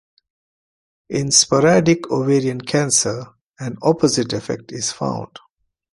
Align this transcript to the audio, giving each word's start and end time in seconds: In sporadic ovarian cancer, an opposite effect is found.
In 1.09 1.29
sporadic 1.29 2.09
ovarian 2.09 2.59
cancer, 2.59 3.35
an 3.59 3.77
opposite 3.83 4.33
effect 4.33 4.71
is 4.71 4.91
found. 4.91 5.37